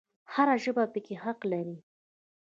[0.33, 1.77] هر ژبه پکې حق لري